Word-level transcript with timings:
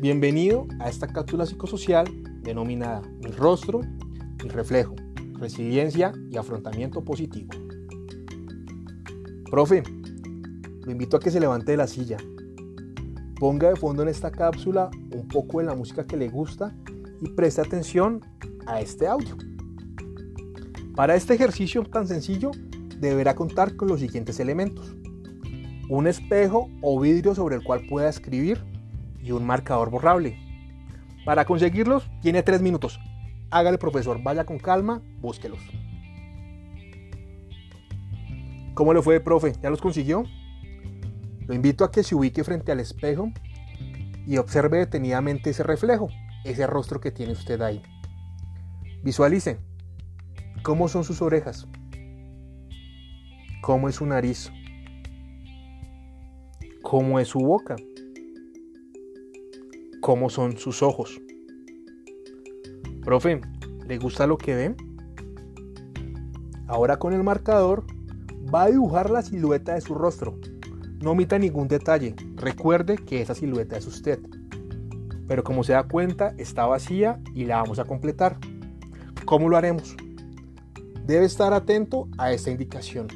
Bienvenido 0.00 0.68
a 0.78 0.88
esta 0.88 1.08
cápsula 1.08 1.44
psicosocial 1.44 2.06
denominada 2.42 3.02
Mi 3.20 3.32
rostro, 3.32 3.80
mi 3.80 4.48
reflejo, 4.48 4.94
resiliencia 5.32 6.12
y 6.30 6.36
afrontamiento 6.36 7.04
positivo. 7.04 7.48
Profe, 9.50 9.82
lo 10.84 10.92
invito 10.92 11.16
a 11.16 11.20
que 11.20 11.32
se 11.32 11.40
levante 11.40 11.72
de 11.72 11.78
la 11.78 11.88
silla, 11.88 12.16
ponga 13.40 13.70
de 13.70 13.74
fondo 13.74 14.04
en 14.04 14.08
esta 14.08 14.30
cápsula 14.30 14.88
un 15.10 15.26
poco 15.26 15.58
de 15.58 15.66
la 15.66 15.74
música 15.74 16.06
que 16.06 16.16
le 16.16 16.28
gusta 16.28 16.76
y 17.20 17.30
preste 17.30 17.60
atención 17.60 18.20
a 18.68 18.80
este 18.80 19.08
audio. 19.08 19.36
Para 20.94 21.16
este 21.16 21.34
ejercicio 21.34 21.82
tan 21.82 22.06
sencillo 22.06 22.52
deberá 23.00 23.34
contar 23.34 23.74
con 23.74 23.88
los 23.88 23.98
siguientes 23.98 24.38
elementos. 24.38 24.94
Un 25.88 26.06
espejo 26.06 26.70
o 26.82 27.00
vidrio 27.00 27.34
sobre 27.34 27.56
el 27.56 27.64
cual 27.64 27.84
pueda 27.88 28.08
escribir 28.08 28.77
y 29.22 29.32
un 29.32 29.44
marcador 29.44 29.90
borrable. 29.90 30.38
Para 31.24 31.44
conseguirlos 31.44 32.10
tiene 32.22 32.42
tres 32.42 32.62
minutos. 32.62 33.00
Hágale 33.50 33.78
profesor, 33.78 34.22
vaya 34.22 34.44
con 34.44 34.58
calma, 34.58 35.02
búsquelos. 35.20 35.60
¿Cómo 38.74 38.94
le 38.94 39.02
fue, 39.02 39.20
profe? 39.20 39.54
¿Ya 39.62 39.70
los 39.70 39.80
consiguió? 39.80 40.24
Lo 41.46 41.54
invito 41.54 41.84
a 41.84 41.90
que 41.90 42.02
se 42.02 42.14
ubique 42.14 42.44
frente 42.44 42.72
al 42.72 42.80
espejo 42.80 43.32
y 44.26 44.36
observe 44.36 44.78
detenidamente 44.78 45.50
ese 45.50 45.62
reflejo, 45.62 46.08
ese 46.44 46.66
rostro 46.66 47.00
que 47.00 47.10
tiene 47.10 47.32
usted 47.32 47.60
ahí. 47.62 47.82
Visualice 49.02 49.58
cómo 50.62 50.88
son 50.88 51.04
sus 51.04 51.22
orejas, 51.22 51.66
cómo 53.62 53.88
es 53.88 53.94
su 53.94 54.06
nariz, 54.06 54.52
cómo 56.82 57.18
es 57.18 57.28
su 57.28 57.40
boca, 57.40 57.76
cómo 60.08 60.30
son 60.30 60.56
sus 60.56 60.82
ojos. 60.82 61.20
Profe, 63.04 63.42
¿le 63.86 63.98
gusta 63.98 64.26
lo 64.26 64.38
que 64.38 64.54
ve? 64.54 64.74
Ahora 66.66 66.98
con 66.98 67.12
el 67.12 67.22
marcador 67.22 67.84
va 68.54 68.62
a 68.62 68.70
dibujar 68.70 69.10
la 69.10 69.20
silueta 69.20 69.74
de 69.74 69.82
su 69.82 69.94
rostro. 69.94 70.38
No 71.02 71.10
omita 71.10 71.38
ningún 71.38 71.68
detalle. 71.68 72.14
Recuerde 72.36 72.96
que 72.96 73.20
esa 73.20 73.34
silueta 73.34 73.76
es 73.76 73.86
usted. 73.86 74.18
Pero 75.26 75.44
como 75.44 75.62
se 75.62 75.74
da 75.74 75.82
cuenta, 75.82 76.32
está 76.38 76.64
vacía 76.64 77.20
y 77.34 77.44
la 77.44 77.56
vamos 77.56 77.78
a 77.78 77.84
completar. 77.84 78.38
¿Cómo 79.26 79.50
lo 79.50 79.58
haremos? 79.58 79.94
Debe 81.04 81.26
estar 81.26 81.52
atento 81.52 82.08
a 82.16 82.32
esta 82.32 82.50
indicación. 82.50 83.08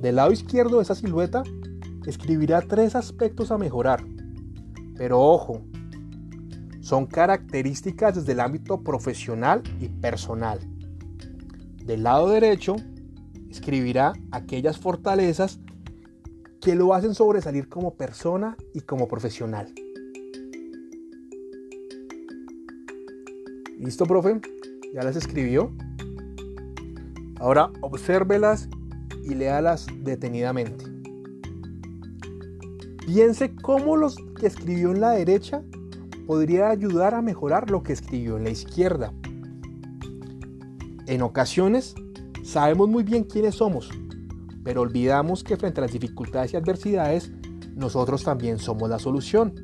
Del 0.00 0.16
lado 0.16 0.32
izquierdo 0.32 0.78
de 0.78 0.82
esa 0.82 0.96
silueta 0.96 1.44
escribirá 2.06 2.60
tres 2.60 2.96
aspectos 2.96 3.52
a 3.52 3.56
mejorar 3.56 4.02
pero 5.00 5.18
ojo, 5.18 5.62
son 6.82 7.06
características 7.06 8.16
desde 8.16 8.32
el 8.32 8.40
ámbito 8.40 8.82
profesional 8.82 9.62
y 9.80 9.88
personal. 9.88 10.58
Del 11.86 12.02
lado 12.02 12.28
derecho, 12.28 12.76
escribirá 13.48 14.12
aquellas 14.30 14.76
fortalezas 14.78 15.58
que 16.60 16.74
lo 16.74 16.92
hacen 16.92 17.14
sobresalir 17.14 17.70
como 17.70 17.94
persona 17.94 18.58
y 18.74 18.82
como 18.82 19.08
profesional. 19.08 19.72
¿Listo, 23.78 24.04
profe? 24.04 24.38
¿Ya 24.92 25.02
las 25.02 25.16
escribió? 25.16 25.72
Ahora 27.36 27.70
obsérvelas 27.80 28.68
y 29.24 29.34
léalas 29.34 29.86
detenidamente. 30.02 30.99
Piense 33.12 33.56
cómo 33.56 33.96
los 33.96 34.14
que 34.38 34.46
escribió 34.46 34.92
en 34.92 35.00
la 35.00 35.10
derecha 35.10 35.64
podría 36.28 36.70
ayudar 36.70 37.12
a 37.12 37.22
mejorar 37.22 37.68
lo 37.68 37.82
que 37.82 37.92
escribió 37.92 38.36
en 38.36 38.44
la 38.44 38.50
izquierda. 38.50 39.12
En 41.08 41.20
ocasiones 41.22 41.96
sabemos 42.44 42.88
muy 42.88 43.02
bien 43.02 43.24
quiénes 43.24 43.56
somos, 43.56 43.90
pero 44.62 44.82
olvidamos 44.82 45.42
que 45.42 45.56
frente 45.56 45.80
a 45.80 45.82
las 45.82 45.92
dificultades 45.92 46.52
y 46.52 46.56
adversidades, 46.56 47.32
nosotros 47.74 48.22
también 48.22 48.60
somos 48.60 48.88
la 48.88 49.00
solución. 49.00 49.56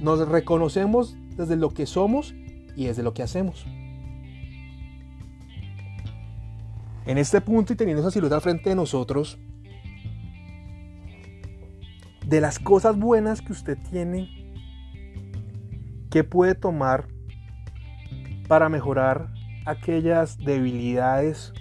Nos 0.00 0.28
reconocemos 0.28 1.16
desde 1.36 1.56
lo 1.56 1.70
que 1.70 1.86
somos 1.86 2.36
y 2.76 2.86
desde 2.86 3.02
lo 3.02 3.12
que 3.14 3.24
hacemos. 3.24 3.66
En 7.04 7.18
este 7.18 7.40
punto 7.40 7.72
y 7.72 7.76
teniendo 7.76 8.00
esa 8.02 8.12
silueta 8.12 8.40
frente 8.40 8.70
de 8.70 8.76
nosotros, 8.76 9.40
de 12.30 12.40
las 12.40 12.60
cosas 12.60 12.96
buenas 12.96 13.42
que 13.42 13.50
usted 13.50 13.76
tiene, 13.90 14.30
¿qué 16.10 16.22
puede 16.22 16.54
tomar 16.54 17.08
para 18.46 18.68
mejorar 18.68 19.32
aquellas 19.66 20.38
debilidades 20.38 21.52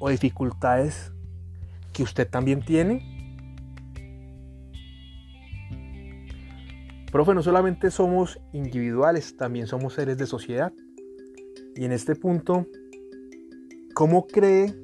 o 0.00 0.10
dificultades 0.10 1.12
que 1.92 2.02
usted 2.02 2.28
también 2.28 2.64
tiene? 2.64 3.08
Profe, 7.12 7.32
no 7.32 7.42
solamente 7.44 7.92
somos 7.92 8.40
individuales, 8.52 9.36
también 9.36 9.68
somos 9.68 9.94
seres 9.94 10.18
de 10.18 10.26
sociedad. 10.26 10.72
Y 11.76 11.84
en 11.84 11.92
este 11.92 12.16
punto, 12.16 12.66
¿cómo 13.94 14.26
cree 14.26 14.74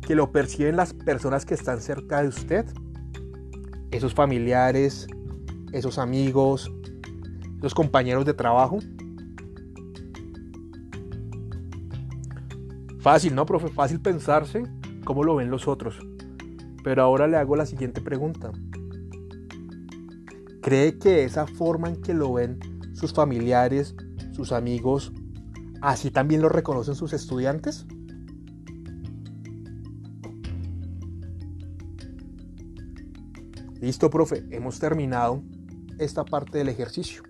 que 0.00 0.14
lo 0.14 0.32
perciben 0.32 0.76
las 0.76 0.94
personas 0.94 1.44
que 1.44 1.52
están 1.52 1.82
cerca 1.82 2.22
de 2.22 2.28
usted? 2.28 2.64
Esos 3.90 4.14
familiares, 4.14 5.06
esos 5.72 5.98
amigos, 5.98 6.72
los 7.60 7.74
compañeros 7.74 8.24
de 8.24 8.34
trabajo. 8.34 8.78
Fácil, 13.00 13.34
¿no, 13.34 13.46
profe? 13.46 13.68
Fácil 13.68 14.00
pensarse 14.00 14.62
cómo 15.04 15.24
lo 15.24 15.36
ven 15.36 15.50
los 15.50 15.66
otros. 15.68 15.98
Pero 16.84 17.02
ahora 17.02 17.26
le 17.26 17.36
hago 17.36 17.56
la 17.56 17.66
siguiente 17.66 18.00
pregunta. 18.00 18.52
¿Cree 20.62 20.98
que 20.98 21.24
esa 21.24 21.46
forma 21.46 21.88
en 21.88 22.00
que 22.02 22.14
lo 22.14 22.34
ven 22.34 22.58
sus 22.92 23.14
familiares, 23.14 23.94
sus 24.32 24.52
amigos, 24.52 25.12
así 25.80 26.10
también 26.10 26.42
lo 26.42 26.50
reconocen 26.50 26.94
sus 26.94 27.12
estudiantes? 27.14 27.86
Listo, 33.80 34.10
profe, 34.10 34.44
hemos 34.50 34.78
terminado 34.78 35.42
esta 35.98 36.22
parte 36.22 36.58
del 36.58 36.68
ejercicio. 36.68 37.22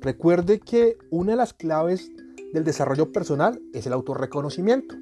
Recuerde 0.00 0.58
que 0.58 0.98
una 1.08 1.32
de 1.32 1.36
las 1.36 1.52
claves 1.52 2.10
del 2.52 2.64
desarrollo 2.64 3.12
personal 3.12 3.62
es 3.72 3.86
el 3.86 3.92
autorreconocimiento, 3.92 4.96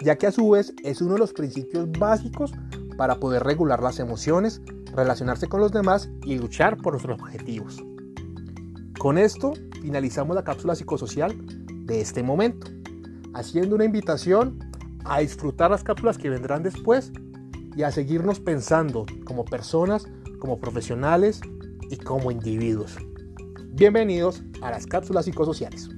ya 0.00 0.14
que 0.16 0.28
a 0.28 0.32
su 0.32 0.50
vez 0.50 0.72
es 0.84 1.02
uno 1.02 1.14
de 1.14 1.18
los 1.18 1.32
principios 1.32 1.90
básicos 1.90 2.52
para 2.96 3.16
poder 3.16 3.42
regular 3.42 3.82
las 3.82 3.98
emociones, 3.98 4.62
relacionarse 4.94 5.48
con 5.48 5.58
los 5.58 5.72
demás 5.72 6.08
y 6.22 6.38
luchar 6.38 6.76
por 6.76 6.92
nuestros 6.92 7.20
objetivos. 7.20 7.82
Con 9.00 9.18
esto 9.18 9.54
finalizamos 9.82 10.36
la 10.36 10.44
cápsula 10.44 10.76
psicosocial 10.76 11.36
de 11.84 12.00
este 12.00 12.22
momento, 12.22 12.68
haciendo 13.34 13.74
una 13.74 13.86
invitación 13.86 14.56
a 15.04 15.18
disfrutar 15.18 15.72
las 15.72 15.82
cápsulas 15.82 16.16
que 16.16 16.30
vendrán 16.30 16.62
después 16.62 17.12
y 17.76 17.82
a 17.82 17.90
seguirnos 17.90 18.40
pensando 18.40 19.06
como 19.24 19.44
personas, 19.44 20.06
como 20.38 20.58
profesionales 20.58 21.40
y 21.90 21.96
como 21.96 22.30
individuos. 22.30 22.96
Bienvenidos 23.70 24.42
a 24.62 24.70
las 24.70 24.86
cápsulas 24.86 25.24
psicosociales. 25.24 25.88